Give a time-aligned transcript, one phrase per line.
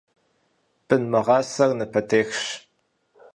[0.87, 2.43] Бын мыгъасэр напэтехщ.